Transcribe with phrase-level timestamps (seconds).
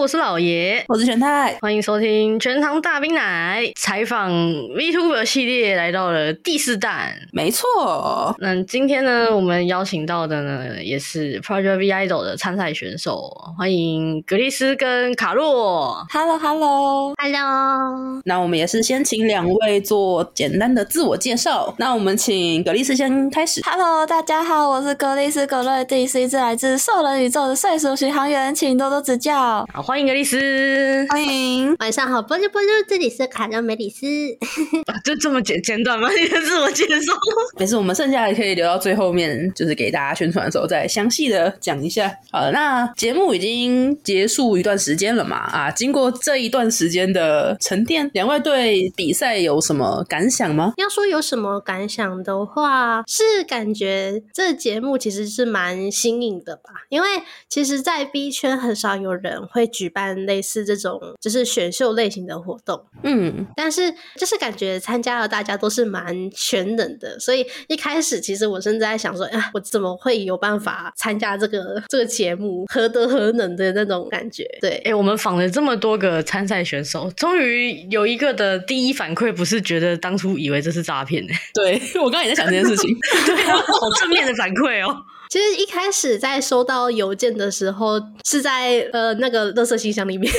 [0.00, 8.34] 我是老爷，我是全太，欢迎收听全糖大冰奶采访 VTuber 系列来到了第四弹，没错。
[8.38, 16.02] 那今天呢，我们邀请到的呢，也是 Project V Idol 的参赛选手，欢迎格丽斯跟卡洛。
[16.10, 18.22] Hello，Hello，Hello。
[18.24, 21.74] 那我们也是先请两位做简单的自我介绍。
[21.76, 23.60] 那我们请格丽斯先开始。
[23.66, 29.68] Hello，大家好，我是格丽斯格瑞蒂，是一只来自兽人宇宙的岁数巡航员，请多多指教。
[29.74, 34.06] 好，欢迎格丽斯，欢迎，晚上好，波妞波妞，这里是卡洛梅里斯，
[34.86, 36.08] 啊就这么简简短吗？
[36.14, 37.12] 你的自我介绍？
[37.58, 42.08] 没事，我们剩下的可以留到最后面，就是给大家宣传的时候再详细的讲一下。
[42.30, 45.38] 好了，那节目已经结束一段时间了嘛？
[45.38, 50.72] 啊，经过这一段时间的沉淀，两位对比赛有什么感想吗？
[50.76, 56.70] 要说有什么感想的话，是感觉这节目其实是蛮新颖的吧？
[56.90, 57.08] 因为
[57.48, 74.44] 其实，在 B 圈很少有人会举办类似这种就是选秀类型的活动，嗯，但是就是感觉参加了大家都是蛮全能的，所以一开始其实我甚至在想说，啊，我怎么会有办法参加这个这个节目，何德何能的那种感觉？
[74.60, 81.32] 对，哎、欸，我们访了这么多个参赛选手，终于有一个的第一反馈不是觉得当初以为这是诈骗呢？
[81.54, 82.94] 对，我刚刚也在想这件事情，
[83.24, 84.94] 对啊，好正面的反馈哦。
[85.30, 90.30] 其实一开始在收到邮件的时候，是在呃那个垃圾信箱里面。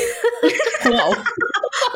[0.92, 1.08] 哇，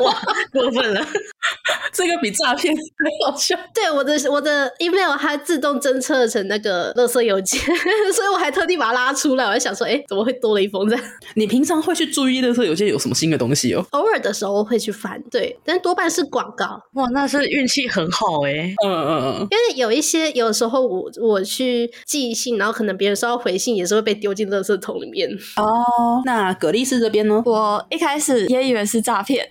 [0.02, 1.06] 哇，过分了。
[1.92, 3.56] 这个比诈骗还好笑。
[3.74, 7.60] 对，我的我的 email 它自动侦测成那个垃圾邮件，
[8.14, 9.44] 所以我还特地把它拉出来。
[9.44, 11.04] 我还想说，哎，怎么会多了一封这样？
[11.34, 13.84] 你平常会去注意垃圾邮件有什么新的东西哦？
[13.90, 16.80] 偶尔的时候会去翻，对，但多半是广告。
[16.94, 18.74] 哇，那是运气很好哎、欸。
[18.84, 19.48] 嗯嗯嗯。
[19.50, 25.28] 因为有一些有时候我我去寄信，然后可能别人收到回信也是会被丢进垃圾桶里面。
[25.56, 27.42] 哦，那格丽士这边呢？
[27.46, 29.48] 我一开始也以为是诈骗，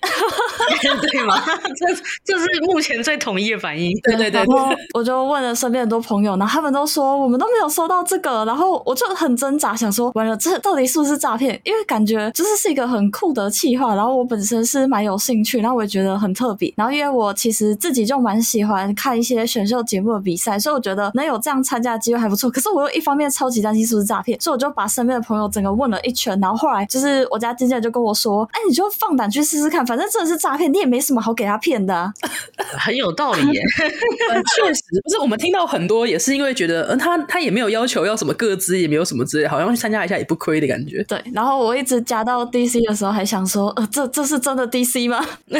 [1.12, 1.42] 对吗？
[2.24, 3.96] 这这是目前最统一的反应。
[4.02, 11.60] 对对对，对，然后我就问了身边很多朋友，然后他们都说我们都没有收到这个，然后我就很挣扎，想说完了，这到底是不是诈骗？
[11.64, 22.50] 因为感觉就是是一个很酷的企划，然后我本身是蛮有兴趣，然后我也觉得很特别，然后因为我其实自己就蛮喜欢看一些选秀节目的比赛，所以我觉得能有这样参加的机会还不错。
[22.50, 32.12] 可是我又一方面超级担心是不是诈骗，所以我就把身边的朋友整个问了一圈，然后后来就是我家经纪人就跟我说：“哎，你就放胆去试试看，反正真的是诈骗，你也没什么好给他骗的啊。
[32.78, 33.60] ”很有道理耶，
[34.56, 35.18] 确实不是。
[35.20, 41.02] 我们听到很多也是因为觉得，嗯，他他也没有要求要什么各资，也没有什么之类，好像去参加一下也不亏的感觉。
[41.04, 45.24] 对，然后我一直加到 DC 的时候，还想说，呃，这这是真的 DC 吗？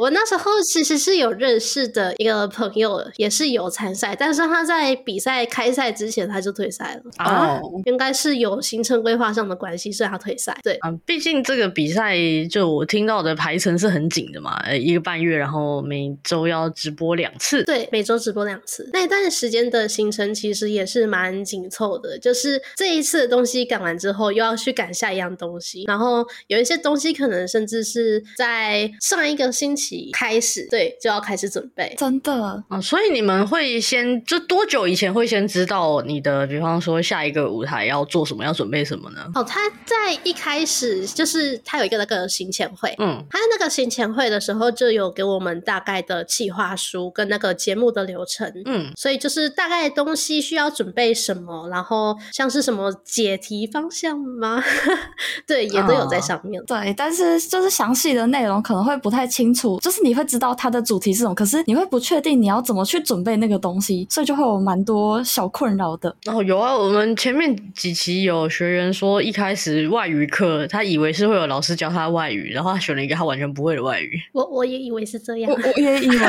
[0.00, 10.56] 我那时候其实是有认识的一个朋友，也是有参赛，但是他在比赛开赛之前他就退赛了啊，应该是有行程规划上的关系，所以他退赛。
[10.62, 12.16] 对啊，毕竟这个比赛
[12.50, 18.88] 就我听到的排程是很紧的嘛，呃，一个半月，然后每周要直播两次，对，每周直播两次。
[18.94, 29.89] 那一段时间的行程其实也是蛮紧凑的，就是这一次的东西赶完之后，又要去赶下一样东西，然后有一些东西可能甚至是在上一个星期。
[30.12, 32.80] 开始对，就要开始准备，真的啊！
[32.80, 39.26] 所以你们会先就多久以前会先知道你的，比方说下一个舞台要做什么，要准备什么呢？
[39.34, 54.62] 哦，他在一开始就是他有一个那个行前会，嗯，他在那个行前会的时候就有给我们大概的计划书跟那个节目的流程，嗯，所以就是大概东西需要准备什么，然后像是什么解题方向吗？
[55.46, 56.60] 对，也都有在上面。
[56.62, 59.79] 哦，对，但是就是详细的内容可能会不太清楚。
[59.80, 66.14] 就是你会知道它的主题是什么，可是你会不确定你要怎么去准备那个东西，所以就会有蛮多小困扰的。
[66.26, 74.12] 哦，有啊，我们前面几期有学员说，一开始外语课他以为是会有老师教他外语，然后他选了一个他完全不会的外语。
[74.32, 76.18] 我我也以为是这样，我我也以为。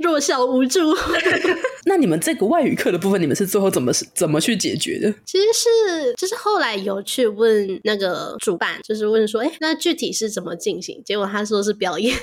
[0.00, 0.80] 弱小无助。
[1.84, 5.12] 那你们这个外语课的部分，你们是最后怎么怎么去解决的？
[5.24, 11.00] 其实是就是后来有去问那个主办，就是问说，哎、欸，那具体是怎么进行？
[11.04, 12.16] 结果他说是表演，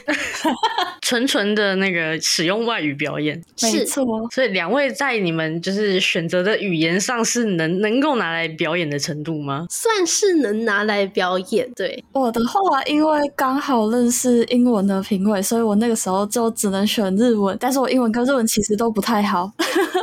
[1.01, 4.05] 纯纯的那个使用外语表演，没错。
[4.31, 9.65] 所以两位在你们就是选择的语言上是能能够拿来表演的程度吗？
[9.69, 11.69] 算是能拿来表演。
[11.75, 17.57] 对，我的话，因为刚好认识英文的评委，所以我那个时候就只能选日文。
[17.59, 19.46] 但是我英文跟日文其实都不太好。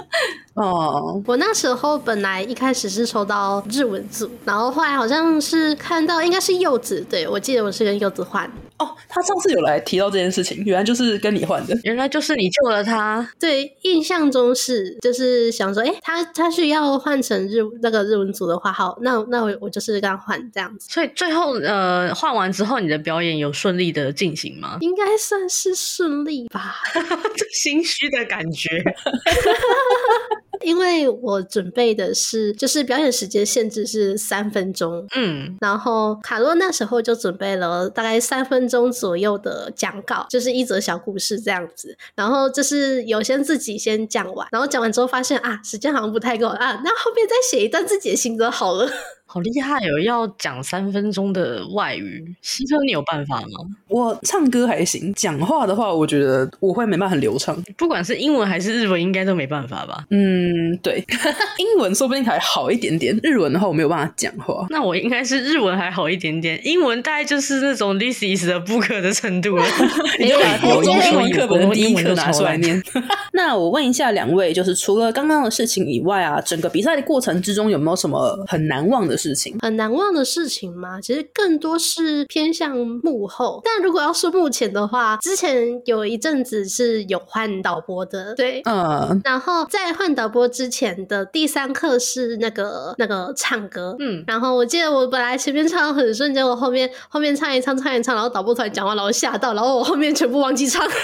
[0.54, 8.50] 哦，我那时候本来一开始是抽到日文组，然后后来好像是看到应该是柚子，对，我记得我是跟柚子换。
[8.78, 13.28] 哦，他上次有来提到这件事情，原来就是跟你换的，原来就是你救了他。
[13.38, 20.88] 对，印象中是，就是想说，哎，他他是要换成日那个日文组的话，好，那那我我就是跟他换这样子。
[20.90, 24.78] 所以最后呃换完之后，你的表演有顺利的进行吗？
[24.80, 28.68] 应该算是顺利吧，这 心虚的感觉。
[30.62, 48.88] 因为我准备的是，就是表演时间限制是三分钟，嗯，然后卡洛那时候就准备了大概三分钟左右的讲稿，就是一则小故事这样子，然后就是有先自己先讲完，然后讲完之后发现啊，时间好像不太够啊，那后面再写一段自己的心得好了。
[49.34, 49.98] 好厉害哦！
[50.00, 53.48] 要讲三分钟的外语，希特，你有办法吗？
[53.88, 57.60] 我唱歌还行，讲话的话，我觉得我会没办法很流畅。
[57.76, 60.06] 不管是英文还是日文，应该都没办法吧？
[60.10, 61.04] 嗯，对，
[61.58, 64.64] 英文说不定还好一点点，日文的话我没有办法讲话。
[64.70, 69.64] 那我应该是日文还好一点点，英文大概就是那种 this is the book 的程度了。
[70.20, 72.80] 你就把国中英文课本的第一课拿出来念。
[73.32, 79.58] 那我问一下两位，就是除了刚刚的事情以外啊，整个比赛的过程之中有没有什么很难忘的事情？
[79.60, 81.00] 很难忘的事情吗？
[81.00, 83.60] 其实更多是偏向幕后。
[83.64, 89.20] 但如果要说目前的话，之前有一阵子是有换导播的，对，嗯。
[89.24, 94.24] 然后在换导播之前的第三课是那个那个唱歌，嗯。
[94.26, 100.86] 然后我记得我本来前面唱很顺，结果后面后面唱一唱唱一唱，然后导播突然讲话，然后吓到，然后我后面全部忘记唱。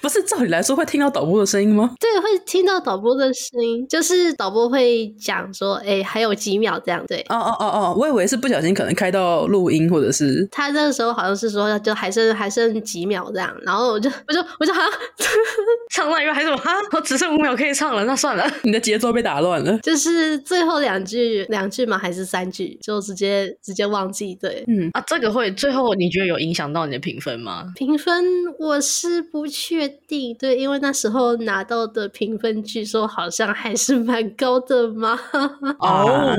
[0.00, 1.94] 不是，照理来说会听到导播的声音吗？
[1.98, 7.04] 对，会听到导播的声音，就是导播会讲说，哎，还有几秒这样。
[7.06, 14.90] 对，哦哦哦哦，我以为是不小心可能开到录音，或者是他那个时候好像是说，就还剩还剩几秒这样，然后我就我就我就好像
[15.94, 21.96] 唱到一半还是什么哈，我只剩五秒可以唱了，那算了，你的节奏被打乱了，就是最后两句两句吗？
[21.96, 22.76] 还是三句？
[22.82, 24.34] 就直接直接忘记。
[24.40, 27.64] 对，嗯啊，这个会最后你觉得有影响到你的评分吗？
[27.74, 28.24] 评分
[28.58, 35.18] 我是不确定，对，因为那时候拿到的评分据说好像还是蛮高的嘛。
[35.80, 36.34] 哦。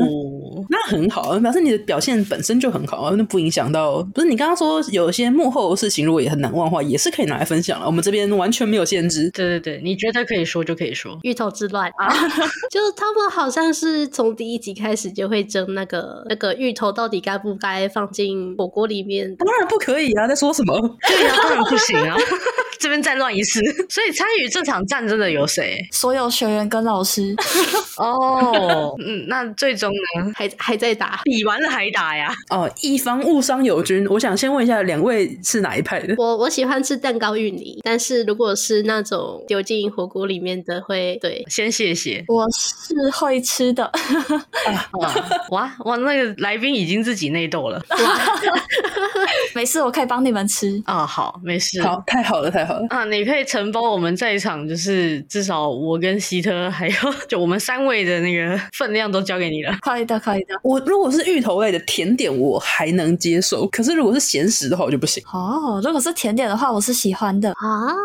[0.70, 4.02] 那很好，表示你的表现本身就很好，那不影响到。
[4.14, 7.86] 不是你刚刚说有些幕后的事情，如果也很难忘的话，也是可以拿来分享了。
[7.86, 9.30] 我们这边完全没有限制。
[9.32, 11.18] 对对对，你觉得可以说就可以说。
[11.24, 12.08] 芋头之乱啊，
[12.70, 19.36] 就他们好像是从第一集开始就会争那个那个芋头到底该不该放进火锅里面。
[19.38, 20.76] 当然不可以啊，在说什么？
[21.08, 22.16] 对呀、啊，当然不行啊。
[22.80, 23.60] 这边再乱一次，
[23.90, 25.78] 所以参与这场战争的有谁？
[25.92, 27.36] 所有学员跟老师。
[27.98, 30.32] 哦，嗯，那最终呢？
[30.34, 32.34] 还还在打，比完了还打呀？
[32.50, 36.16] 哦，以防误伤友军，我想先问一下，两位是哪一派的？
[36.18, 42.24] 我我喜欢吃蛋糕芋泥，但是如果是那种丢进火锅里面的会，会对，先谢谢。
[42.28, 43.90] 我是会吃的。
[44.94, 45.14] 哇
[45.50, 45.96] 哇哇！
[45.98, 47.82] 那个来宾已经自己内斗了。
[49.56, 51.06] 没事，我可以帮你们吃啊、哦。
[51.06, 51.82] 好，没事。
[51.82, 52.86] 好，太好了，太好了。
[52.90, 56.96] 啊，你可以承包我们在场，就是至少我跟希特还有
[57.28, 59.76] 就我们三位的那个分量都交给你了。
[59.82, 60.56] 可以的，可以的。
[60.64, 65.24] 我如果是芋头类的甜点，我还能接受；可是如果是咸食的话，我就不行。
[65.32, 67.96] 哦，如果是甜点的话，我是喜欢的啊。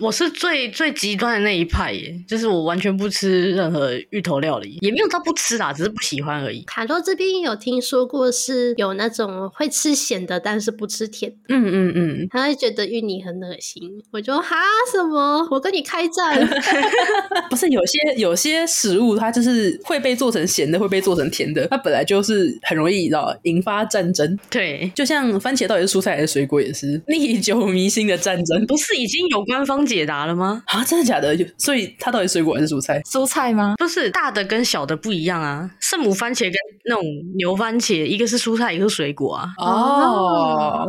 [0.00, 6.62] 我是最最极端的那一派耶，就是我完全不吃任何芋头料理，也没有到不吃啦，只是不喜欢而已。
[6.62, 11.36] 卡洛这边有听说过是有那种会吃咸的，但是不吃甜的。
[11.48, 13.82] 嗯嗯嗯，他会觉得芋泥很恶心。
[14.12, 14.56] 我就哈
[14.92, 15.46] 什么？
[15.50, 16.46] 我跟你开战？
[17.50, 23.10] 不是有些有些食物，它就是会被做成咸的，会被做成甜的，它本来就是很容易
[23.42, 24.38] 引发战争。
[24.50, 28.66] 对，就像番茄到底是蔬菜还是水果，也是历久弥新的战争。
[28.66, 30.62] 不是已经有官方解答了吗？
[30.66, 31.36] 啊，真的假的？
[31.58, 33.00] 所以它到底水果还是蔬菜？
[33.02, 33.74] 蔬菜吗？
[33.78, 35.70] 不是，大的跟小的不一样啊。
[35.80, 36.52] 圣母番茄跟
[36.86, 37.04] 那种
[37.36, 39.48] 牛番茄，一个是蔬菜，一个是水果啊。
[39.58, 39.64] 哦，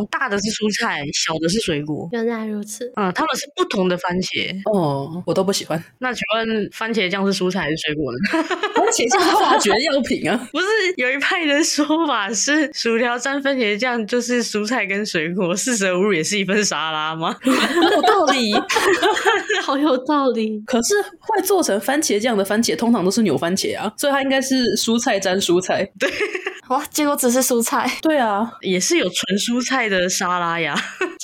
[0.10, 2.08] 大的是蔬菜，小的是水果。
[2.12, 2.92] 原来如此。
[2.96, 4.56] 嗯，他们是不同的番茄。
[4.72, 5.82] 哦，我都不喜欢。
[6.00, 8.44] 那请问番茄酱是蔬菜还是水果呢？
[8.76, 10.36] 番茄酱是化学药品啊。
[10.52, 10.66] 不是
[10.98, 17.36] 有一派的说法是薯条沾番茄酱就是蔬菜跟水果，四舍五入也是一份沙拉吗？
[17.44, 18.54] 有道理。
[19.64, 25.90] 好有道理，可是会做成番茄酱的番茄通常都是牛番茄啊，所以它应该是蔬菜沾蔬菜。
[26.00, 26.10] 对，
[26.68, 27.90] 哇，结果只是蔬菜。
[28.02, 30.76] 对啊，也是有纯蔬菜的沙拉呀。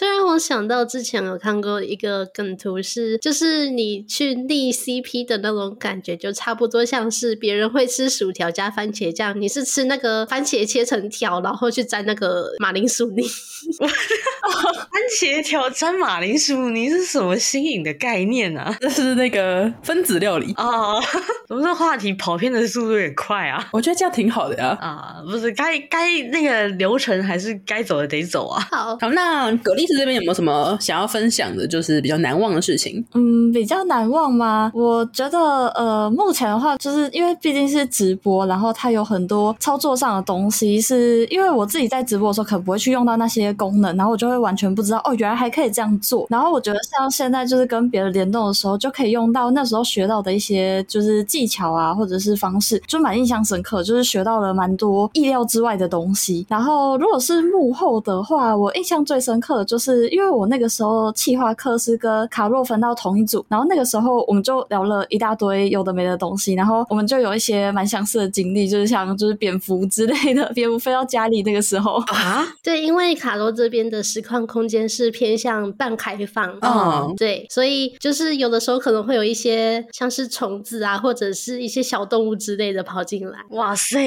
[0.02, 13.22] 这让我想到之前有看过一个梗图是，是就是你去立 CP 的那种感觉，就差不多像是别人会吃薯条加番茄酱，你是吃那个番茄切成条，然后去沾那个马铃薯泥。
[14.42, 18.76] 番茄条沾马铃薯泥是什么新颖的概念啊？
[18.82, 21.00] 这是那个分子料理哦。
[21.48, 23.70] 怎么这话题跑偏的速度有点快啊！
[23.72, 24.76] 我觉得这样挺好的呀。
[24.82, 28.68] 啊，不是该该那个流程还是该走的得走啊。
[28.72, 33.04] 好，好，那葛丽这边有没有什么想要分享的，就是比较难忘的事情？
[33.14, 34.72] 嗯，比较难忘吗？
[34.74, 46.28] 我觉得呃，目前的话，就是因为毕竟是直播，然后它有很多操作上的东西，是因为我自己在直播的时候可能不会去用到那些功能，然后我就会完全不知道哦，原来还可以这样做。
[46.30, 56.46] 然后我觉得像现在就是跟别人联动的时候，就可以用到那时候学到的一些就是技巧啊，或者是方式，就蛮印象深刻，就是学到了蛮多意料之外的东西。
[56.50, 72.02] 然后如果是幕后的话，我印象最深刻的就是因为我那个时候企划课是跟卡洛分到同一组，然后那个时候我们就聊了一大堆有的没的东西，然后我们就有一些蛮相似的经历，就是像就是蝙蝠之类的，蝙蝠飞到家里那个时候。
[72.12, 83.40] 啊，对，因为卡洛这边的实况空间是偏向半开放，嗯，对，所以就是有的时候可能会有一些像是虫子啊，或者是一些小动物之类的跑进来。
[83.52, 83.98] 哇塞，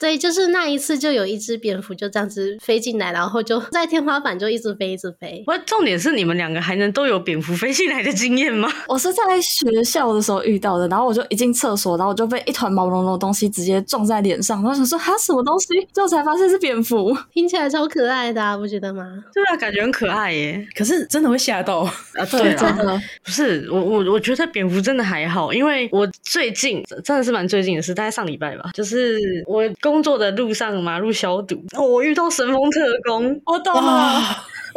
[0.00, 5.42] 对，就是那一次就有一只蝙蝠就这样子飞进来，然后就在天花板就一直飞，一直飞。
[5.46, 8.68] 我重点是你们两个还能都有蝙蝠飞进来的经验吗？
[8.88, 19.04] 我是在学校的时候遇到的，然后我就一进厕所，然后我就被一团毛茸茸的东西直接撞在脸上，然后想说哈什么东西，最后才发现是蝙蝠，听起来超可爱的，啊，不觉得吗？
[19.32, 20.66] 对啊，感觉很可爱耶。
[20.74, 21.92] 可是真的会吓到啊！
[22.30, 34.22] 对啊，真的不是我我我觉得蝙蝠真的还好，因为我最近真的是蛮最近的事，大概上礼拜吧，就是我工作的路上马路消毒，我遇到神风特工，我懂了。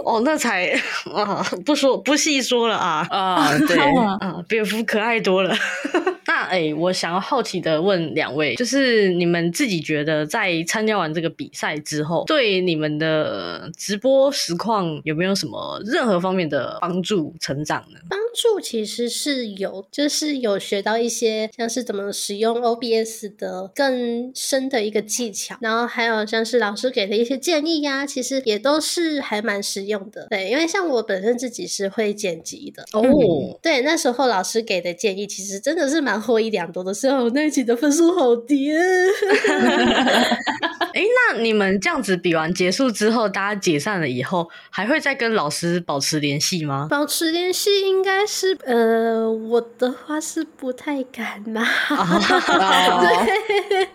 [0.04, 0.68] 哦，那才
[1.14, 3.78] 啊，不说不细说了啊啊，对
[4.20, 5.56] 啊，蝙蝠可爱多了。
[6.32, 18.00] 那哎、欸，我想要好奇的问两位，就是你们自己觉得在参加完这个比赛之后，对你们的直播实况有没有什么任何方面的帮助、成长呢？
[18.10, 30.28] 帮助其实是有，就是有学到一些像是怎么使用 OBS 的更深的一个技巧，然后还有像是老师给的一些建议呀、啊，其实也都是还蛮实用的。
[30.30, 36.21] 对，因为像我本身自己是会剪辑的哦、嗯，对，那时候老师给的建议其实真的是蛮。
[36.22, 38.72] 获一两多的时候，那一期的分数好低。
[40.94, 41.02] 哎，
[41.34, 46.88] 那你们这样子比完结束之后，大家解散了以后，还会再跟老师保持联系吗？
[46.90, 51.66] 保持联系应该是，呃，我的话是不太敢呐。
[51.90, 53.88] 对，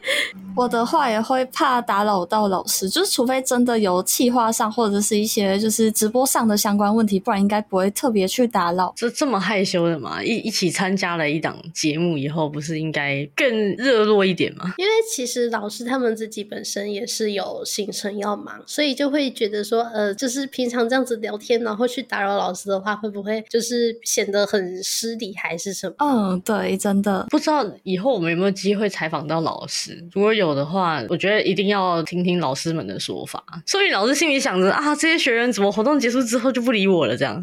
[0.56, 8.95] 我的话也会怕打扰到老师，就是除非真的有企划上或者是一些就是直播上的相关问题，不然应该不会特别去打扰。
[8.97, 10.23] 这这么害羞的吗？
[10.23, 14.75] 一一起参加了一档节目以后，不是应该更热络一点吗？
[14.78, 16.86] 因为其实老师他们自己本身。
[16.86, 25.94] 也是有行程要忙，所以就会觉得说，呃，就是平常这样子聊天，然后去打扰老师的话，会不会就是显得很失礼，还是什么？
[25.98, 30.02] 嗯，对，真的不知道以后我们有没有机会采访到老师。
[30.12, 33.42] 如果有的话，我觉得一定要听听老师们的说法。
[33.66, 37.16] 所以老师心里想着啊，这些学员怎么活动结束之后就不理我了？
[37.16, 37.40] 这样，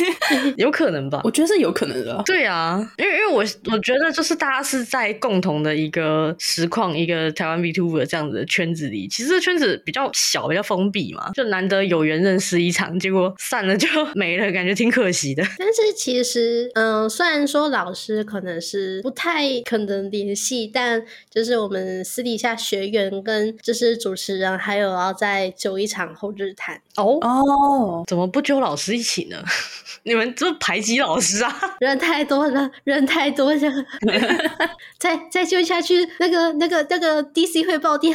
[0.56, 1.20] 有可能吧？
[1.24, 2.22] 我觉得是有可能的。
[2.26, 9.06] 对啊，因为因为我我觉得那就是大家是在共同的一个实况，一个台湾 VTuber 这样子的圈子里。
[9.06, 15.44] 其实这圈子比较小，比较封闭嘛，就难得有缘认识一场，结果散了就没了，感觉挺可惜的。
[15.56, 26.80] 但是其实，嗯、虽然说老师可能是不太可能联系，但就是我们私底下学员跟就是主持人，还有要再揪一场后日谈。
[26.96, 29.42] 哦哦，怎么不揪老师一起呢？
[30.04, 31.60] 你们这排挤老师啊？
[31.78, 33.60] 人太多了，人太多了，
[34.98, 38.10] 再再揪下去，那个那个那个 DC 会爆掉。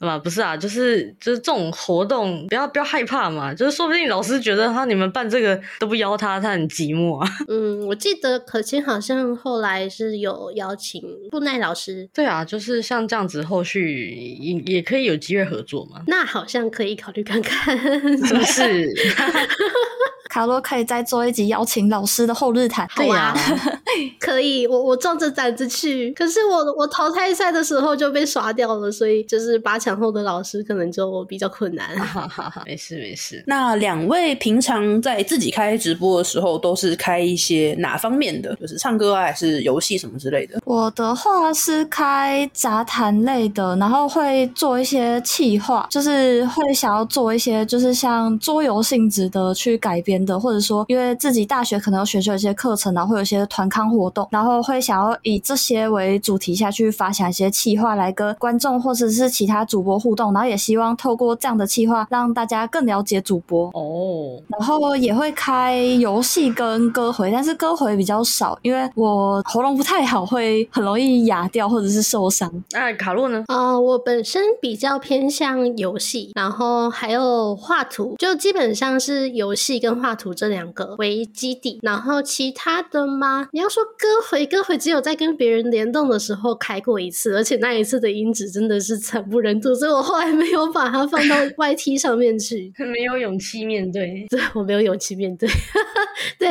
[0.00, 7.28] 啊，不是啊，就是就是这种活动，不要不要害怕嘛，就是说不定老师觉得他你们办这个都不邀他，他很寂寞啊。
[7.48, 12.08] 嗯，我记得可心好像后来是有邀请布奈老师。
[12.14, 16.02] 对啊，就是像这样子，后续也也可以有机会合作嘛。
[16.06, 17.76] 那好像可以考虑看看，
[18.26, 18.88] 是不是？
[20.38, 22.86] 卡洛可以再做一集邀请老师的后日谈。
[22.94, 23.36] 对呀、啊，
[24.20, 26.12] 可以，我我壮着胆子去。
[26.12, 31.88] 可是我我淘汰赛的时候就被刷掉了，所以就是八强后的老师可能就比较困难。
[32.64, 33.42] 没事没事。
[33.48, 38.54] 那两位平常在自己开直播的时候，都是开一些哪方面的？
[38.60, 40.60] 就是唱歌啊，还是游戏什么之类的？
[40.64, 64.40] 我的话是开杂谈类的，然后会做一些企划，就是会想要做一些就是像桌游性质的去改编的，或者说因为自己大学可能有选修一些课程，然后会有一些团康活动，然后会想要以这些为主题下去发想一些企划来跟观众或者是其他主播互动，然后也希望透过这样的企划让大家更了解主播哦。
[64.48, 72.52] 然后也会开游戏跟歌回，但是歌回比较少，因为我喉咙不太好，会很容易哑掉或者是受伤。
[72.72, 73.44] 那卡洛呢？
[73.46, 81.78] 啊、呃，我本身比较偏向游戏，然后还有画图，就基本上是游戏跟画图这两个为基底。
[81.82, 83.48] 然后其他的吗？
[83.52, 94.26] 你要说歌回，歌回只有在跟别人联动的时候开过一次，而且那一次的音质真的是惨不忍睹，所以我后来没有把它放到 YT 上面去， 没有勇气面对。
[94.30, 95.48] 对，我没有勇气面对。
[96.38, 96.48] 对，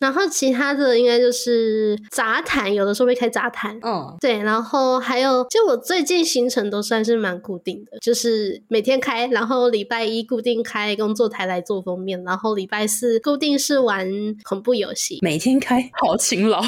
[0.00, 3.78] 然后其他的应该就是杂谈，有的时候会开杂谈。
[3.82, 14.08] 嗯，对，然后还有，就我最近行程都算是蛮固定的，就是每天开，然后礼拜一固定开工作台来做封面，然后礼拜四是固定是玩
[14.42, 16.60] 恐怖游戏，每天开，好勤劳。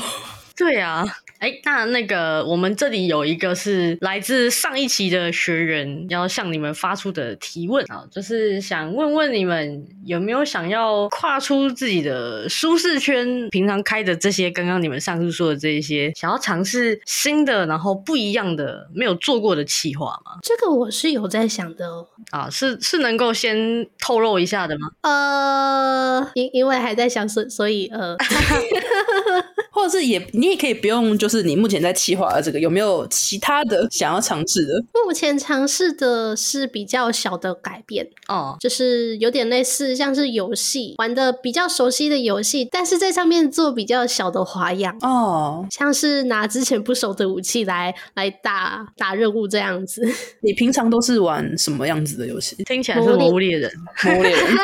[0.60, 1.04] 对啊。
[1.38, 20.40] 哎，那那个我们这里有一个是来自上一期的学员要向你们发出的提问啊，就是想问问你们有没有想要跨出自己的舒适圈，平常开的这些刚刚你们上述说的这一些，想要尝试新的，然后不一样的，没有做过的企划吗？
[20.42, 22.06] 这个我是有在想的哦。
[22.32, 24.90] 啊，是是能够先透露一下的吗？
[25.00, 28.14] 呃，因因为还在想，所所以呃，
[29.72, 31.30] 或者是也你也可以不用就。
[31.30, 34.83] 是你目前在企划的这个有没有其他的想要尝试的？
[35.07, 50.02] 目前尝试的是比较小的改变哦，就是有点类似像是游戏玩的比较熟悉的游戏，但是在上面做比较小的花样哦，像是拿之前不熟的武器来来打打任务这样子。
[50.40, 52.57] 你平常都是玩什么样子的游戏？
[52.64, 53.71] 听起来是魔物猎人，
[54.02, 54.57] 魔物猎人，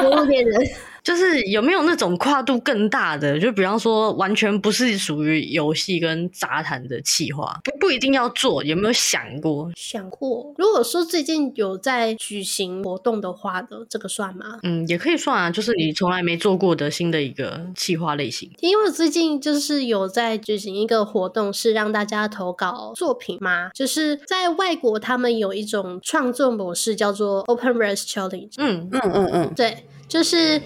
[0.00, 0.58] 魔物猎人。
[1.02, 3.38] 就是有没有那种跨度更大的？
[3.40, 8.62] 就比方说，完全不是属于游戏跟杂谈的企划，不不一定要做。
[8.62, 9.70] 有没有想过？
[9.74, 10.54] 想过。
[10.56, 14.60] 如果说最近有在举行活动的话的，这个算吗？
[14.62, 15.50] 嗯，也可以算啊。
[15.50, 18.48] 就是你从来没做过的新的一个企划类型。
[18.60, 23.70] 因为我最近就是有在举行一个活动，是让大家投稿作品嘛。
[23.70, 28.52] 就是在外国，他们有一种创作模式叫做 Open Verse Challenge。
[28.58, 30.62] 嗯嗯嗯嗯，对，就是。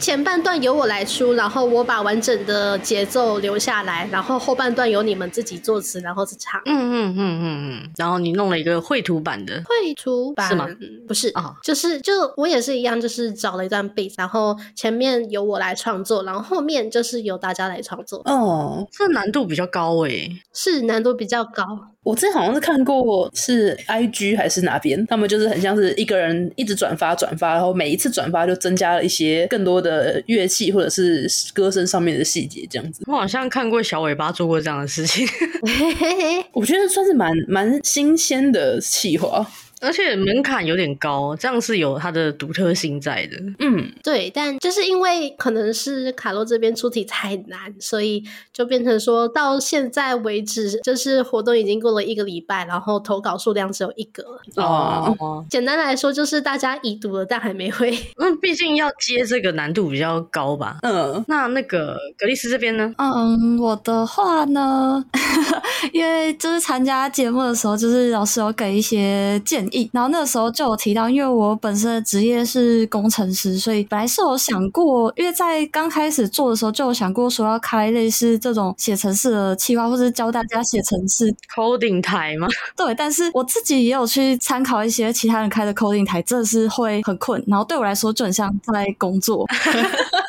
[0.00, 6.58] 前半段由我来出，然后我把完整的节奏留下来，然后后半段由你们自己作词，然后是唱。
[6.64, 7.90] 嗯嗯嗯嗯嗯。
[7.98, 9.62] 然后你弄了一个绘图版的。
[9.66, 10.66] 绘图版是吗？
[11.06, 18.22] 不是啊，就是就我也是一样，就是找了一段 beat，然后前面由我来创作，然后后面就是由大家来创作。
[18.24, 20.40] 哦，这难度比较高诶。
[20.54, 21.62] 是难度比较高。
[22.02, 33.04] 我之前好像是看过，是 IG 还是哪边，他们就是很像是一个人一直转发转发，然后每一次转发就增加了一些更多的乐器或者是歌声上面的细节，这样子。
[33.06, 35.26] 我好像看过小尾巴做过这样的事情，
[36.52, 39.46] 我觉得算是蛮蛮新鲜的企划。
[39.80, 43.36] 而且门槛有点高，这样是有它的独特性在的。
[43.58, 54.22] 嗯，对，但就是因为可能是卡洛这边出题太难，所以就变成说到现在为止，就是活动已经过了一个礼拜，然后投稿数量只有一个。
[54.56, 57.96] 哦，简单来说就是大家已读了，但还没回。
[58.18, 60.78] 那毕竟要接这个难度比较高吧？
[60.82, 62.94] 嗯，那那个格丽斯这边呢？
[62.98, 65.04] 嗯，我的话呢，
[65.92, 69.88] 因为就是参加节目的时候，就是老师有给一些建议。
[69.92, 82.46] 然后那个时候就有提到，因为我本身的职业是工程师，所以本来是有想过，因为在刚开始做的时候就有想过说要开类似这种写程式的企划，或是教大家写程式 coding 台吗？
[82.76, 87.42] 对，但是我自己也有去参考一些其他人开的 coding 台，真的是会很困。
[87.46, 89.46] 然后对我来说就很像在工作。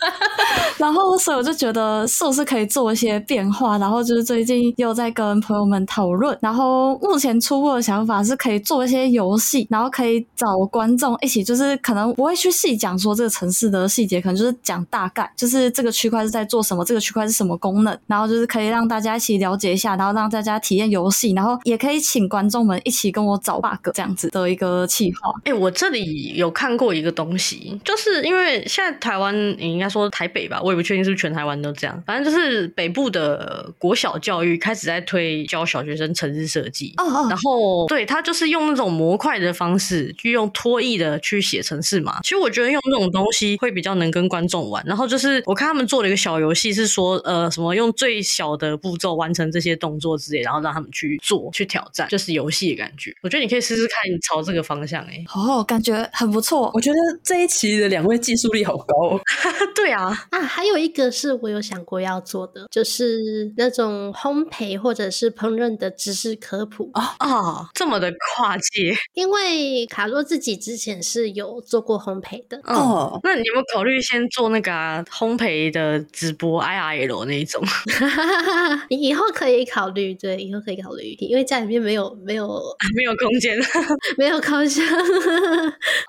[0.81, 25.31] 然后所以我就觉得是不是可以做一些变化，然后就是最近又在跟朋友们讨论，然后目前初步的想法是可以做一些游戏，然后可以找观众一起，就是可能不会去细讲说这个城市的细节，可能就是讲大概，就是这个区块是在做什么，这个区块是什么功能，然后就是可以让大家一起了解一下，然后让大家体验游戏，然后也可以请观众们一起跟我找 bug 这样子的一个计划。
[25.43, 42.19] 哎、我这里有看过一个东西，就是因为现在台湾，你应该说台北吧，我也不确定是不是全台湾都这样，反正就是北部的国小教育开始在推教小学生城市设计，哦哦，然后对他就是用那种模块的方式，去用拖曳的去写城市嘛。
[42.23, 44.83] 其实我觉得用这种东西会比较能跟观众玩。
[44.85, 53.15] 然后就是我看他们做了一个小游戏，是说呃什么用最小的步骤完成这些动作之类，然后让他们去做去挑战，就是游戏的感觉。
[53.21, 55.25] 我觉得你可以试试看，你朝这个方向哎、欸。
[55.33, 56.71] 哦，感觉很不错。
[56.73, 59.21] 我觉得这一期的两位技术力好高哦。
[59.75, 68.95] 对啊，啊，还有一个是我有想过要做的，就是那种烘焙或者是烹饪的知识科普啊啊，这么的跨界。
[69.15, 73.19] 因为卡洛自己之前是有做过烘焙的哦。
[73.23, 77.59] 那你有没有考虑先做那个、啊、烘焙的直播 IRL 那一种？
[78.91, 82.47] 你以后可以考虑，对，以后可以考虑，因为家里面没有没有
[82.95, 83.57] 没有空间，
[84.15, 84.85] 没有烤箱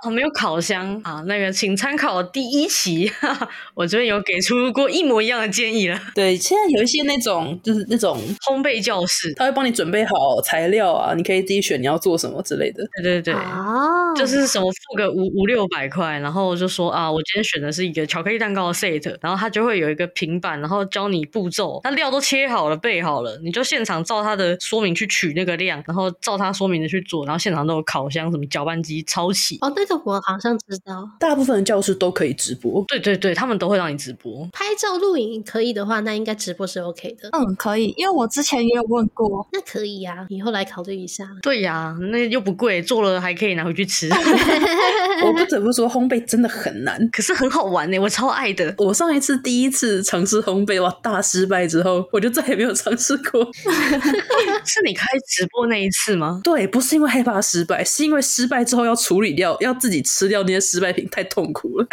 [0.05, 1.25] 哦，没有烤箱啊。
[1.27, 3.11] 那个，请参考第一期，
[3.73, 5.99] 我这边有给出过一模一样的建议了。
[6.15, 12.85] 对，现在有一些那种就是那种烘焙教室，他会帮你准备好材料啊，你可以自己选你要做什么之类的。
[13.03, 29.59] 对对对，哦，就是什么付个五五六百块，然后就说啊，我今天选的是一个巧克力蛋糕的 set，然后他就会有一个平板，然后教你步骤，他料都切好了备好了，你就现场照他的说明去取那个量，然后照他说明的去做，然后现场都有烤箱、什么搅拌机、抄起。
[29.61, 32.85] 哦，那个我好像知道，大部分的教室都可以直播。
[32.89, 34.22] 对对对，他们都会让你直播，
[34.53, 37.29] 拍照录影可以的话，那应该直播是 OK 的。
[37.33, 41.29] 嗯，可以，因为我之前也有问过，那可以呀、啊，以后来考虑一下。
[41.43, 44.09] 对呀、啊，那又不贵，做了还可以拿回去吃。
[45.25, 48.75] 我不得不说，烘焙真的很难，可是很好玩呢，我超爱的。
[48.79, 53.43] 我上一次第一次尝试烘焙，哇，大失败之后，我就再也没有尝试过。
[54.65, 56.41] 是你开直播那一次吗？
[56.43, 61.87] 对，不是因为害怕失败，是因为失败之后要处理掉，要自己吃掉那些失败品，太痛苦了。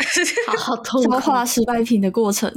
[0.57, 2.51] 好痛苦，消化失败品的过程，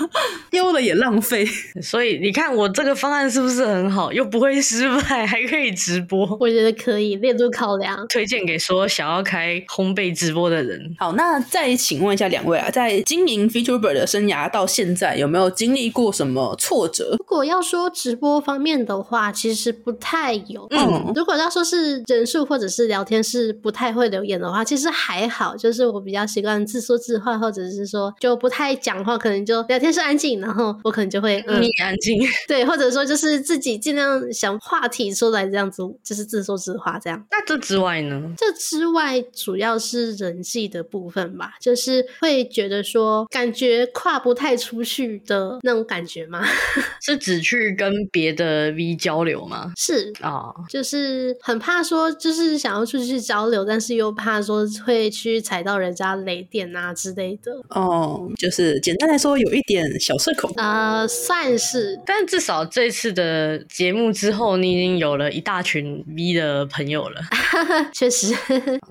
[0.50, 1.46] 丢了也浪费。
[1.82, 4.12] 所以你看，我这个方案是不是很好？
[4.12, 10.94] 又不会失败，还可以直播， 我觉得可以列入考量，推荐给说想要开烘焙直播的人。
[10.98, 17.16] 好，那再请问一下两位啊，在经营 VTuber 的生涯到现在，有没有经历过什么挫折？
[17.18, 20.66] 如果要说直播方面的话，其实不太有。
[20.70, 37.24] 嗯，如果要说是人数或者是聊天是不太会留言的话，其实还好，就是我比较习惯自说自话，或者是说就不太讲话，可能就聊天是安静，然后我可能就会嗯，你安静， 对，或者说就是自己尽量想话题出来，这样子就是自说自话这样。
[37.30, 38.32] 那这之外呢？
[38.36, 46.44] 这之外主要是人际的部分吧，就是会觉得说感觉跨不太出去的那种感觉吗？
[47.00, 49.72] 是只去跟别的 V 交流吗？
[49.76, 50.68] 是啊，oh.
[50.68, 57.52] 就是很怕说，就是想要出去交流，但是又怕说会去踩到人家雷点啊之类的。
[57.70, 61.98] 哦，oh, 就是简单来说，有一点小社恐啊，uh, 算是。
[62.04, 67.20] 但至少这次的节目之后，你已经有了一大群 V 的朋友了。
[67.92, 68.34] 确实。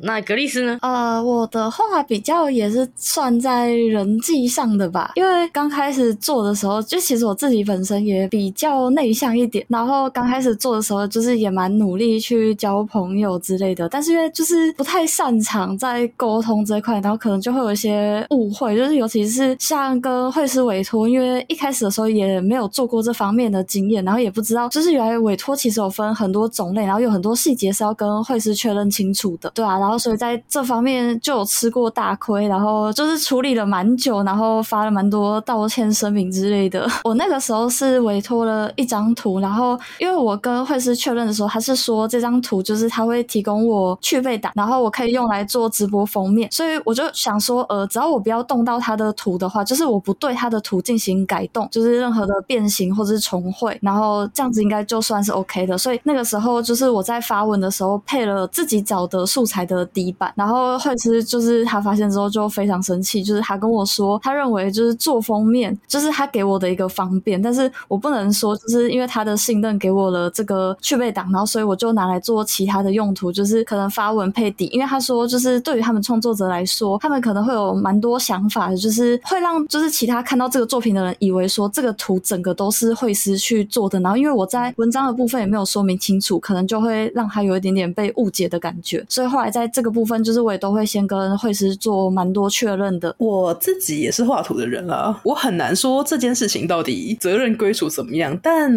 [0.02, 0.78] 那格丽斯呢？
[0.82, 36.88] 呃，我的话比较也是算在人际上的吧，因为刚开始做的时候，就其实我自己本身也比较内向一点，然后刚开始做的时候，就是也蛮努力去交朋友之类的，但是因为就是不太擅长在沟通这块，然后可能就会有一些误会，就是尤其是像跟绘师委托，因为一开始的时候也没有做过这方面的经验，然后也不知道，就是原来委托其实有分很多种类，然后有很多细节是要跟绘师确认清楚的，对啊，然后所以在这方面就有吃过大亏，然后就是处理了蛮久，然后发了蛮多道歉声明之类的。
[37.04, 55.78] 我那个时候是委托了一张图，然后因为我跟绘师确认的时候，他是说这张图就是他会提供我去背档，然后我可以用来做直播封面，所以我就想说，呃，只要我不要动到他的图的话，就是我不对他的图进行改动，就是任何的变形或者是重绘，然后这样子应该就算是 OK 的。
[55.78, 89.06] 所以那个时候就是我在发文的时候配了自己找的素材的底板，然后绘师就是他发现之后就非常生气，就是他跟我说，他认为就是做封面就是他给我的一个方便，但是我不能说就是因为他的信任给我了这个去背档，然后所以我就拿来做其他的用途，就是可能发文配底，因为他说就是对于他们创作者来说，他们可能会有蛮多想法的，就是会让就是其他看到这个作品的人以为说这个图整个都是惠师去做的，然后因为我在文章的部分也没有说明清楚，可能就会让他有一点点被误解的感觉。
[89.08, 93.16] 所以后来在这个部分，就是我也都会先跟惠师做蛮多确认的。
[93.20, 98.72] 我自己也是画图的人啦，我很难说这件事情到底责任归属怎么样，但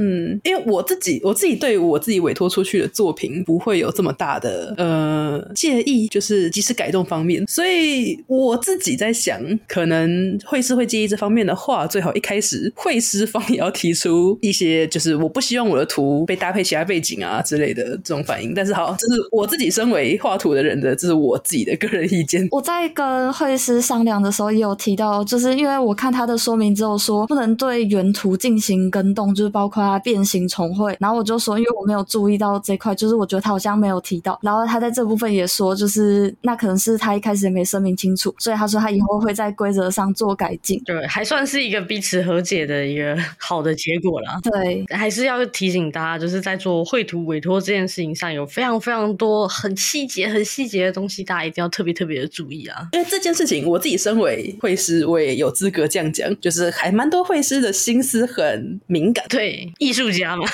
[0.44, 18.52] 因为我自己我自己对我自己委托出去的作品不会有这么大的呃介意，就是即使改动方面，所以我自己在想，可能绘师会介意这方面的话，最好一开始绘师方也要提出一些，就是我不希望我的图被搭配其他背景啊之类的这种反应。
[18.52, 22.46] 但是好，这是我自己身为画图的人的，这是我自己的个人意见。
[22.50, 30.96] 我在跟绘师商量的时候也有提到，就是因为我看他的说明之后说不能对原图进行更动，就是包括他变形重绘。
[30.98, 34.38] 然后我就说，因为我没有注意到这块，就是我觉得他好像没有提到。
[34.42, 40.79] 然后他在这部分也说，就是那可能是他一开始也没声明清楚，所以他说他以后会在规则上做改进。
[40.84, 44.38] 对，还算是一个彼此和解的一个 好的结果啦。
[44.42, 52.88] 对，还是要提醒大家，就是在做绘图委托这件事情上，有非常非常多很细节、很细节的东西，大家一定要特别特别的注意啊。
[52.92, 59.24] 因为这件事情，我自己身为绘师，我也有资格这样讲，就是还蛮多绘师的心思很敏感。
[59.28, 60.44] 对，艺术家嘛。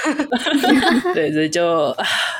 [1.14, 1.94] 对，所以就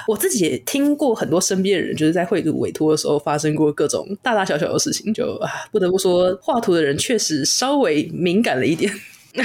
[0.07, 8.93] 我自己也听过很多身边的人，就是在绘图委托的时候发生过各种大大小小的事情，就啊，不得不说，画图的人确实稍微敏感了一点。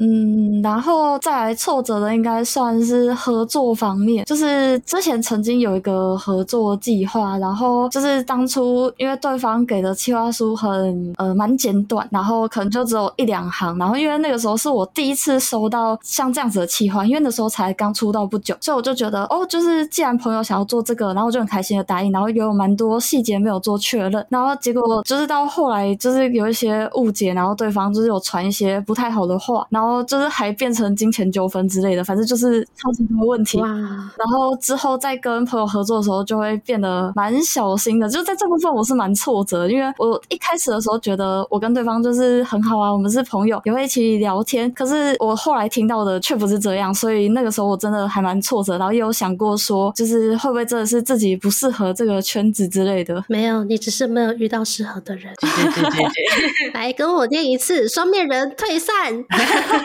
[0.00, 29.87] 嗯，然后再来挫折的应该算是合作方面，就是之前曾经有一个合作计划，然后就是当初因为对方给的企划书很呃蛮简短，然后可能就只有一两行，然后因为那个时候是我第一次收到像这样子的企划，因为那时候才刚出道不久，所以我就觉得哦，就是既然朋友想要做这个，然后我就很开心的答应，然后也有蛮多细节没有做确认，然后结果就是到后来就是有一些误解，然后对方就是有传一些不太好的话，然后。
[29.88, 33.58] 然后就是还变成金钱纠纷之类的，反正就是超级多问题。
[33.58, 33.68] 哇！
[33.68, 38.06] 然后之后再跟朋友合作的时候，就会变得蛮小心的。
[38.06, 44.70] 就在这部分，我是蛮挫折，因为我一开始的时候觉得我跟对方就是很好啊，我们是朋友，也会一起聊天。
[44.72, 48.76] 可是我后来听到的却不是这样，所以那个时候我真的还蛮挫折。
[48.76, 53.24] 然后也有想过说，就是会不会真的是自己不适合这个圈子之类的？
[53.26, 55.32] 没有，你只是没有遇到适合的人。
[55.40, 59.24] 对对对对，来跟我念一次，双面人退散。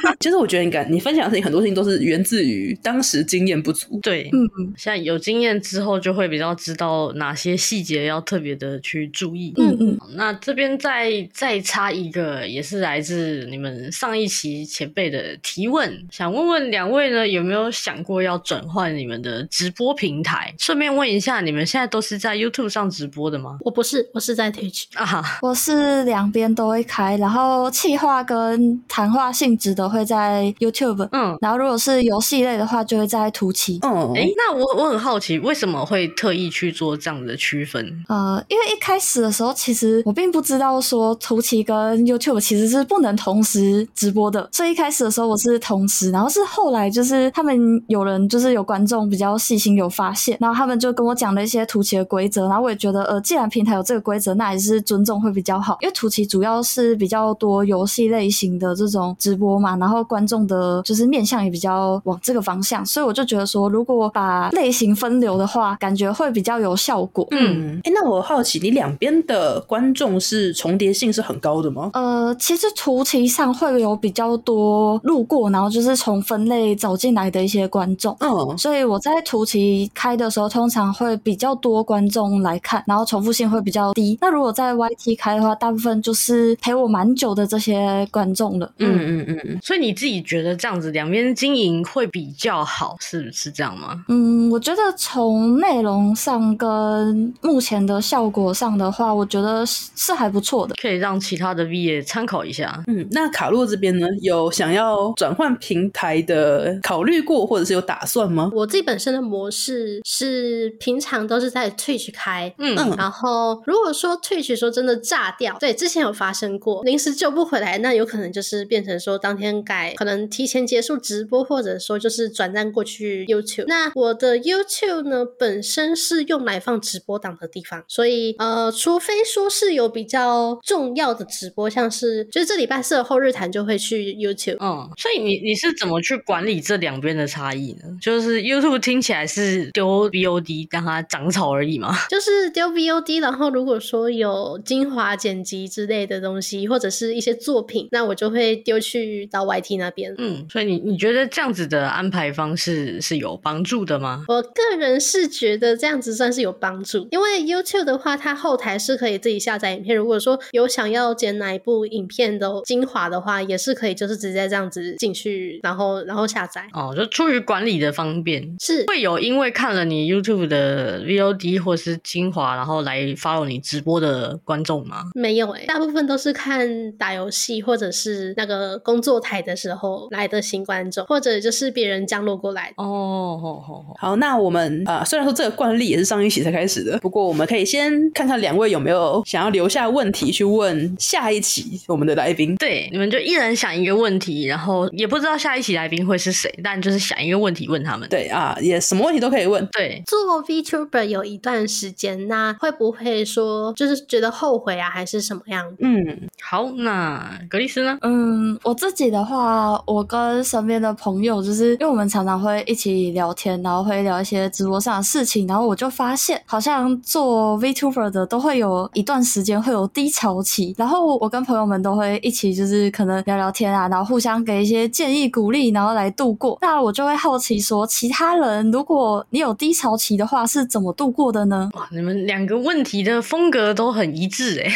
[0.20, 4.00] 其实我觉得你敢，你分享的事情很多事情都是源自于当时经验不足。
[4.04, 9.54] 对，嗯嗯，现在有经验之后，就会比较知道哪些细节要特别的去注意。
[9.58, 20.54] 嗯嗯，那这边再再插一个，也是来自你们上一期前辈的提问，想问问两位呢，有没有想过要转换你们的直播平台？
[20.58, 23.58] 顺便问一下，你们现在都是在 YouTube 上直播的吗？
[23.62, 30.54] 我不是，我是在 Twitch 啊，我是两边都会开，然后气话跟谈话性质的会在。
[30.60, 33.80] YouTube，嗯，然后如果是游戏类的话，就会在图奇。
[33.82, 37.84] 哦，哎，那我我很好奇，为什么会特意去做这样的区分？
[38.08, 60.04] 呃，因为一开始的时候，其实我并不知道说图奇跟 YouTube 其实是不能同时直播的，所以一开始的时候我是同时，然后是后来就是他们有人就是有观众比较细心有发现，然后他们就跟我讲了一些图奇的规则，然后我也觉得呃，既然平台有这个规则，那还是尊重会比较好，因为图奇主要是比较多游戏类型的这种直播嘛，然后。
[60.04, 67.26] 观众的就是面向也比较往这个方向，所以我就觉得说，如果把类型分流的话，感觉会比较有效果。
[67.32, 71.90] 嗯，哎、欸，那我好奇，你两边的观众是重叠性是很高的吗？
[71.94, 78.16] 呃，其实图奇上会有比较多路过，然后就是从分类走进来的一些观众。
[78.20, 84.18] 嗯，所以我在图奇开的时候，通常会比较多观众来看，然后重复性会比较低。
[84.22, 88.70] 那如果在 YT 开的话，大部分就是陪我蛮久的这些观众了。
[88.80, 89.94] 嗯嗯嗯，所以你。
[89.94, 94.04] 自己觉得这样子两边经营会比较好，是是这样吗？
[94.10, 102.84] 嗯，我觉得从内容上跟目前的效果上的话，我觉得是是还不错的，可以让其他的 V 也参考一下。
[102.88, 108.52] 嗯，那卡洛这边呢，有想要转换平台的考虑过，或者是有打算吗？
[108.54, 123.66] 我自己本身的模式是平常都是在 Twitch 开，嗯，然后如果说 Twitch 说真的炸掉，对，之前有发生过，临时救不回来来，那有可能就是变成说当天改，可能提前结束直播，或者说就是转战过去 YouTube。
[123.68, 134.58] 那我的 YouTube 呢，本身是用来放直播档的地方，所以呃，除非说是有比较重要的直播，像是就是这礼拜四的后日谈就会去 YouTube。
[134.60, 137.98] 嗯，所以你你是怎么去管理这两边的差异呢？
[138.02, 150.14] 就是 YouTube 听起来是丢 VOD 让它长草而已嘛， 就是丢 VOD，然后如果说有精华剪辑之类的东西，或者是一些作品，那我就会丢去到 YT 那边。
[150.20, 154.24] 嗯，所以你你觉得这样子的安排方式是有帮助的吗？
[154.28, 159.98] 我个人是觉得这样子算是有帮助，因为 YouTube 的话，它后台是可以自己下载影片。
[159.98, 166.68] 如果说有想要剪哪一部影片的精华的话，也是可以，就是直接这样子进去，然后然后下载。
[166.74, 175.04] 哦，就出于管理的方便，是会有因为看了你 YouTube 的 VOD 或是精华，然后来 follow 你直播的观众吗？
[175.16, 182.72] 没有诶、欸，大部分都是看打游戏或者是那个工作台的时候来的新观众，或者就是别人降落过来。
[182.76, 192.56] 哦，好好好，好，那我们啊、呃，虽然说这个惯例也是上一期才开始的，不过我们可以先看看两位有没有想要留下问题去问下一期我们的来宾。
[192.58, 198.08] 对，你们就一人想一个问题，然后也不知道下一期来宾会是谁，但就是想一个问题问他们。
[198.10, 199.66] 对啊，也什么问题都可以问。
[199.72, 205.64] 对，做 VTuber 有一段时间，那会不会说就是觉得后悔啊，还是什么样？
[205.80, 207.98] 嗯，好，那格丽斯呢？
[208.02, 226.58] 嗯，我自己的话，我跟身边的朋友，就是因为我们常常会一起聊天，然后会聊一些直播上的事情，然后我就发现，好像做 VTuber 的都会有一段时间会有低潮期，然后我跟朋友们都会一起就是可能聊聊天啊，然后互相给一些建议鼓励，然后来度过。
[226.62, 231.70] 那我就会好奇说，其他人如果你有低潮期的话，是怎么度过的呢？
[231.76, 234.72] 哇，你们两个问题的风格都很一致哎。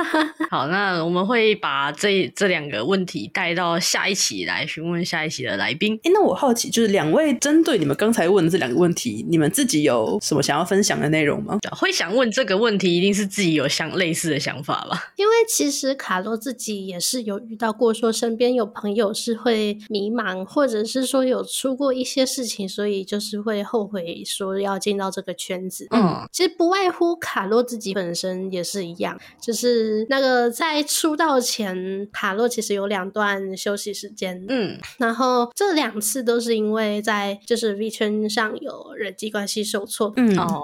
[0.48, 5.98] 好，那我们会把这这两个问题带到下一期来询问下一期的来宾。
[6.04, 11.58] 哎，那我好奇，就是两位针对你们刚才问的这两个问题，你们自己有什么想要分享的内容吗？
[11.72, 15.12] 会想问这个问题，一定是自己有相类似的想法吧？
[15.16, 25.86] 因为其实卡洛自己也是有遇到过，说身边有朋友是会迷茫，或者是说有出过一些事情，所以就是会后悔说要进到这个圈子。
[25.90, 34.44] 嗯，其实不外乎卡洛自己本身也是一样，就是那个在出道前，卡洛其实有两段休息时间。
[34.48, 40.12] 嗯，然后这两次都是因为在就是 V 圈上有人际关系受挫。
[40.16, 40.62] 嗯哦。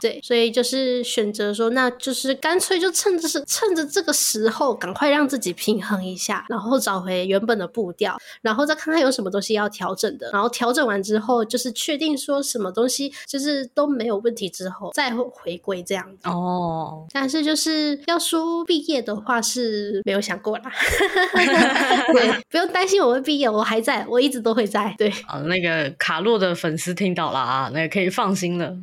[0.00, 16.28] 对，所以就是选择说，那就是干脆就趁着是趁着这个时候，赶快让自己平衡一下，然后找回原本的步调，然后再看看有什么东西要调整的，然后调整完之后，就是确定说什么东西就是都没有问题之后，再回归这样子。
[16.28, 20.70] 哦，但是就是要说毕业的话是没有想过啦，
[22.12, 24.94] 对，不用担心我会毕业，我还在，我一直都会在。
[24.98, 28.74] 对，啊，那个卡洛的粉丝听到了啊，那个可以放心了。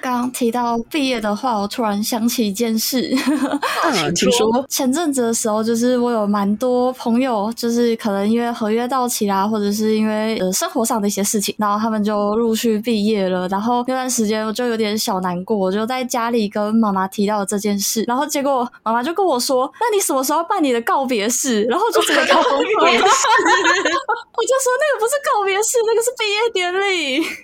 [0.00, 0.29] 刚。
[0.30, 3.10] 提到毕业的话，我突然想起一件事。
[3.84, 4.46] 嗯，请说。
[4.68, 13.46] 前阵子的时候，就是我有蛮多朋友，就是可能因为合约到期啦，或者是因为呃生活上的一些事情，然后他们就陆续毕业了。
[13.48, 18.04] 然后那段时间我就有点小难过，我就在家里跟妈妈提到了这件事。
[18.06, 27.20] 然后结果妈妈就跟我说：“那你什么时候办你的告别式？”然后就这个告别式，我就说那个不是告别式，那个是毕业典礼。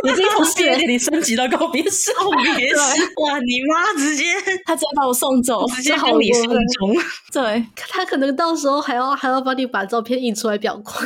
[0.04, 2.12] 已经从毕业典礼升级到告别式。
[2.20, 3.38] 告别式哇！
[3.40, 4.24] 你妈直接，
[4.64, 6.94] 他直接把我送走，直接帮你送终。
[7.32, 11.04] 对，他可能到时候还要还要帮你把照片印出来裱框，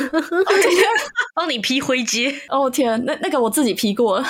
[1.33, 2.33] 帮你批灰阶。
[2.49, 4.25] 哦天，那那个我自己批过了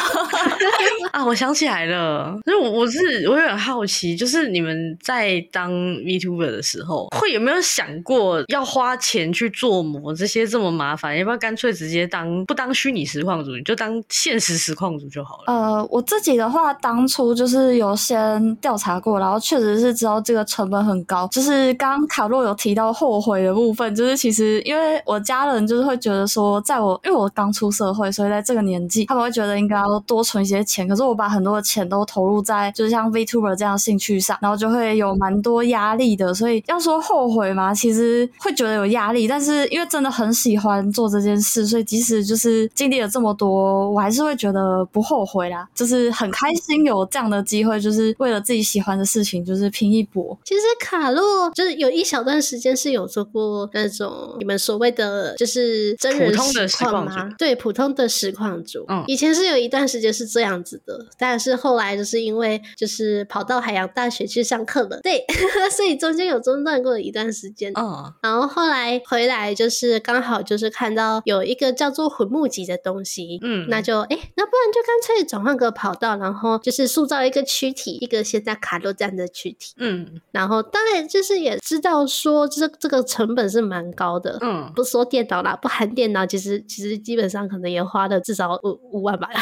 [1.12, 1.26] 啊！
[1.26, 11.18] 我想起来了，所以我我是我有点好奇，就是你们在当 VTuber 的时候，会有没有想过要花钱去做模这些这么麻烦？
[11.18, 15.54] 要不要干脆直接当不当虚拟实况主，你就当现实实况主就好了？
[15.54, 16.45] 呃，我自己的。
[16.46, 21.28] 的话当初就是有先调查过，然后确实是知道这个成本很高。
[21.32, 30.88] 就是刚刚卡洛有提到后悔的部分，就是其实因为我家人就是会觉得说，在我因为我刚出社会，所以在这个年纪，他们会觉得应该要多存一些钱。
[30.88, 36.32] 可是我把很多的钱都投入在就是像 VTuber 这样兴趣上，然后就会有蛮多压力的。
[36.32, 46.35] 所以要说后悔嘛，其实会觉得有压力，但是因为真的很喜欢做这件事，所以即使就是经历了这么多，我还是会觉得不后悔啦，就是很。
[46.36, 50.38] 开心有这样的机会，就是为了自己喜欢的事情，就是拼一搏。
[50.44, 56.34] 其实卡洛就是有一小段时间是有做过那种你们所谓的就是真人
[56.68, 57.30] 实况吗？
[57.38, 58.84] 对，普通的实况主。
[58.90, 65.24] 嗯，以前是有一段时间是这样子的，但是后来就是因为就是跑到海洋大学去上课了，对，
[65.72, 67.72] 所以中间有中断过一段时间。
[67.76, 89.30] 嗯，然后后来回来就是刚好就是看到有一个叫做魂木集的东西，嗯，那就哎，那不然就干脆转换个跑道，然后就是塑造一个躯体，一个现在卡洛这样的躯体，嗯，然后当然就是也知道说这这个成本是蛮高的，嗯，不说电脑啦，不含电脑，其实其实基本上可能也花了至少五五万吧。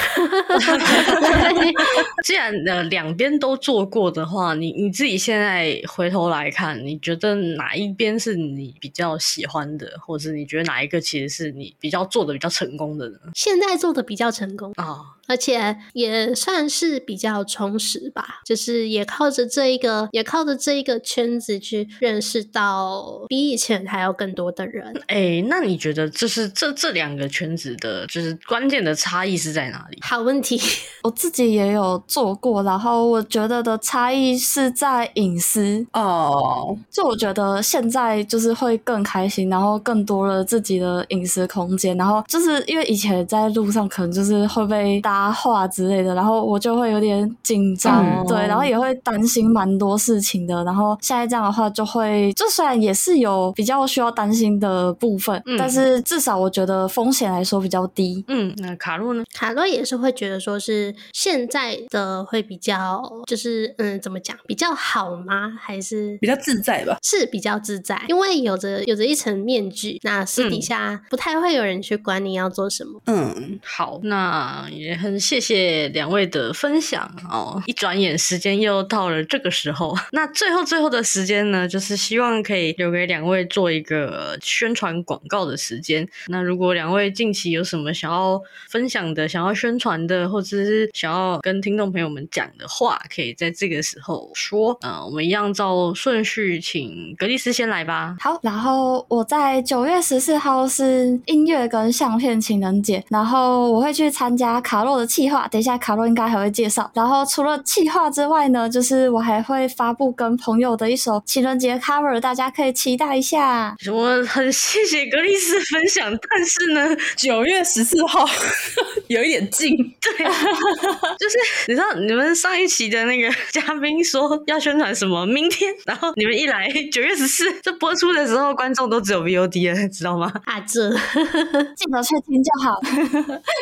[2.24, 13.18] 既然呃两边都做过的话，你你自己现在回头来看，你觉得哪一边是你比较喜欢的，或者是你觉得哪一个其实是你比较做的比较成功的呢？
[13.36, 14.86] 现在做的比较成功啊。
[14.86, 24.94] 哦而且也算是比较充实吧，就是也靠着这一个，也靠着这一个圈子去认识到比以前还要更多的人。
[25.08, 29.98] 哎、欸，那你觉得就是这这两个圈子的，就是关键的差异是在哪里？
[30.02, 30.60] 好问题，
[31.04, 36.68] 我自己也有做过，然后我觉得的差异是在隐私哦。
[36.68, 36.78] Oh.
[36.92, 50.64] 就我觉得现在就是会更开心，然后更多了自己的隐私空间，然后就是因为以前在路上可能就是会被大搭话之类的，然后我就会有点紧张，嗯、对，然后也会担心蛮多事情的。
[50.64, 58.26] 然后现在这样的话，就会就虽然也是有比较需要担心的部分，嗯、但是至少我觉得风险来说比较低。
[58.28, 59.24] 嗯，那卡洛呢？
[59.36, 65.54] 卡洛也是会觉得说是现在的会比较，就是嗯，怎么讲比较好吗？
[65.62, 66.98] 还是比较自在吧？
[67.04, 73.00] 是比较自在，因为有着有着一层面具，那私底下不太会有人去管你要做什么。
[73.06, 75.00] 嗯，好，那也。
[75.04, 77.62] 很谢谢两位的分享哦！
[77.66, 86.08] 一转眼时间又到了这个时候， 那最后最后的时间呢，就是希望可以留给两位做一个宣传广告的时间。
[86.28, 94.78] 那如果两位近期有什么想要分享的、想要宣传的，或者是想要跟听众朋友们讲的话，可以在这个时候说。
[94.82, 98.16] 嗯、我们一样照顺序，请格丽斯先来吧。
[98.22, 106.90] 好，然后我在九月十四号是音乐跟相片情人节，然后我会去参加卡洛的企划，等一下卡洛应该还会介绍。
[106.94, 113.76] 然后除了企划之外呢，就是我还会发布跟朋友的一首情人节 cover，大家可以期待一下。
[113.92, 118.26] 我很谢谢格丽斯分享，但是呢，九月十四号
[119.08, 121.38] 有一点近，对， 就是
[121.68, 130.32] 你知道你们上一期的那个嘉宾说要宣传什么明天，然后你们一来九月十四， 这播出的时候观众都只有 VOD 了，知道吗？
[130.46, 132.80] 啊，这记得去听就好，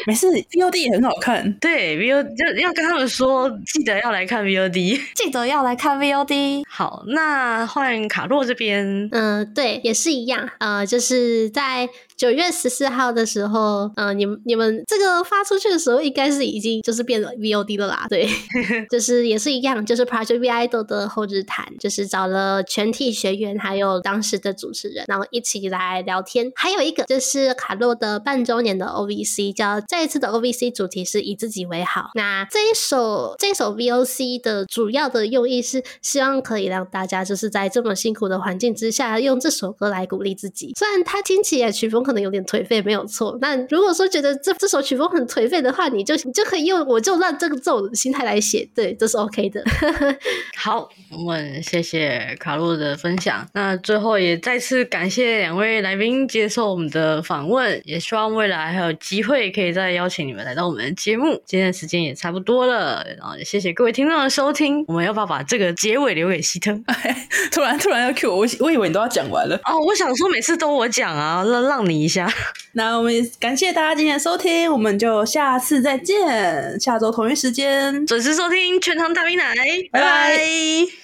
[0.05, 1.11] 没事，VOD 也很好。
[1.21, 6.63] 看，对，VOD 就要跟他们说，记得要来看 VOD， 记得要来看 VOD。
[6.67, 11.87] 好，那换卡洛这边，嗯，对，也是一样，呃，就是在。
[12.21, 18.05] 九月十四号的时候，嗯、呃，你们你们这个发出去的时候，应该是已经就是变了 VOD 了啦。
[18.07, 18.29] 对，
[18.91, 26.51] 就是也是一样，就是 Project V Idol 的后日谈，就是找了全体学员还有当时的主持人，然后一起来聊天。
[26.53, 32.11] 还有一个就是卡洛的半周年的 OVC，叫这一次的 OVC 主题是以自己为好。
[32.13, 40.73] 那这一首这一首 VOC 的主要的用意是希望可以让大家就是在这么辛苦的环境之下，用这首歌来鼓励自己。
[40.77, 43.37] 虽然它听起来曲风可能有点颓废，没有错。
[43.39, 49.63] 那如果说觉得这这首曲风很颓废的话，你就你就可以用我就让这个这种心态来写，对，这是 OK 的。
[50.57, 53.47] 好，我们谢谢卡洛的分享。
[53.53, 61.41] 那最后也再次感谢两位来宾接受我们的访问，也希望未来还有机会可以再邀请你们来到我们的节目。
[61.45, 64.83] 今天的时间也差不多了，然后也谢谢各位听众的收听。
[64.89, 66.77] 我们要不要把这个结尾留给希特？
[67.53, 69.79] 突然突然要 Q 我，我以为你都要讲完了哦。
[69.87, 71.90] 我想说每次都我讲啊，让让你。
[71.97, 72.31] 一下，
[72.73, 78.05] 那我们感谢大家今天的收听，我们就下次再见，下周同一时间。
[78.05, 79.53] 准时收听《全糖大冰奶》，
[79.91, 81.01] 拜拜。